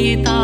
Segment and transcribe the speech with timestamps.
[0.00, 0.39] tietää.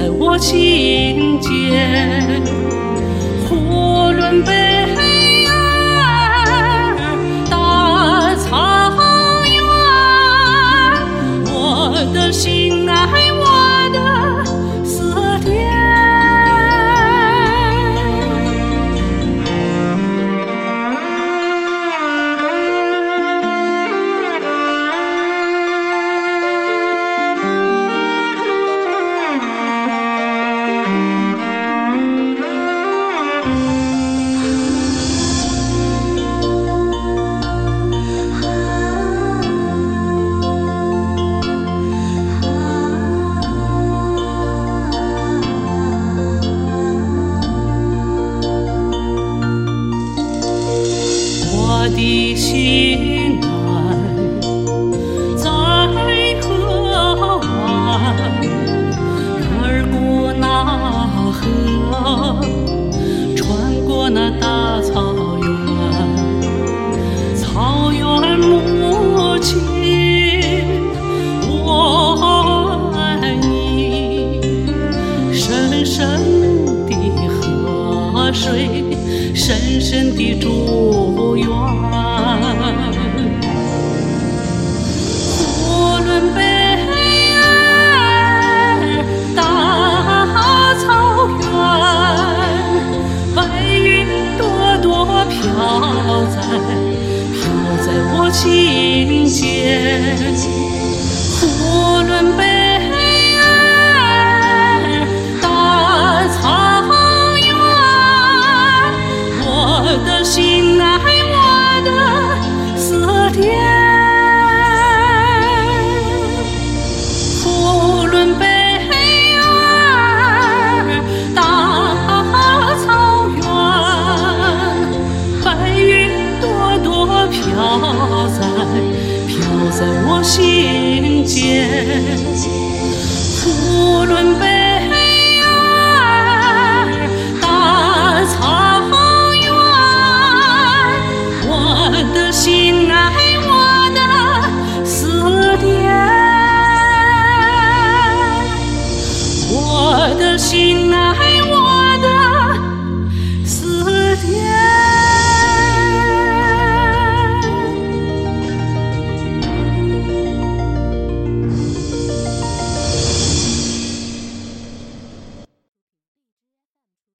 [0.00, 2.42] 在我心间。
[3.46, 4.79] 呼伦贝
[52.60, 53.48] 心爱
[55.34, 55.48] 在
[56.42, 57.48] 河湾
[59.62, 60.44] 耳过那
[61.32, 61.40] 河
[63.34, 63.40] 穿
[63.86, 64.92] 过那大草
[65.40, 65.48] 原
[67.34, 69.48] 草原母亲
[71.48, 74.38] 我爱你
[75.32, 75.96] 深深
[76.86, 76.90] 的
[77.40, 78.84] 河水
[79.34, 81.79] 深深的祝愿。
[98.40, 100.09] 心间。